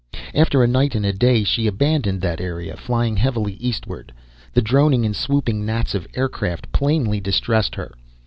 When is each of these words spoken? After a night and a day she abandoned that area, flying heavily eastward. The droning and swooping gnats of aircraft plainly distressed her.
After 0.33 0.63
a 0.63 0.67
night 0.67 0.95
and 0.95 1.05
a 1.05 1.13
day 1.13 1.43
she 1.43 1.67
abandoned 1.67 2.21
that 2.21 2.41
area, 2.41 2.75
flying 2.75 3.17
heavily 3.17 3.53
eastward. 3.59 4.11
The 4.51 4.61
droning 4.63 5.05
and 5.05 5.15
swooping 5.15 5.63
gnats 5.63 5.93
of 5.93 6.07
aircraft 6.15 6.71
plainly 6.71 7.19
distressed 7.19 7.75
her. 7.75 7.93